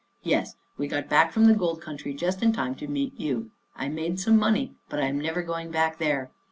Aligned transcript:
"Yes, 0.23 0.55
we 0.79 0.87
got 0.87 1.07
back 1.09 1.31
from 1.31 1.45
the 1.45 1.53
Gold 1.53 1.79
Country 1.79 2.11
just 2.15 2.41
in 2.41 2.51
time 2.53 2.73
to 2.73 2.87
meet 2.87 3.19
you. 3.19 3.51
I 3.75 3.87
made 3.87 4.19
some 4.19 4.35
money, 4.35 4.73
but 4.89 4.99
I 4.99 5.05
am 5.05 5.19
never 5.21 5.43
going 5.43 5.69
back 5.69 5.99
there. 5.99 6.31